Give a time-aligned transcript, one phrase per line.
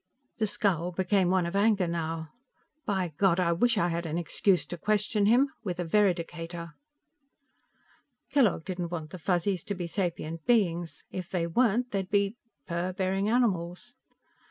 [0.39, 2.31] The scowl became one of anger now.
[2.87, 6.71] "By God, I wish I had an excuse to question him with a veridicator!"
[8.31, 11.03] Kellogg didn't want the Fuzzies to be sapient beings.
[11.11, 12.35] If they weren't they'd be...
[12.65, 13.93] fur bearing animals.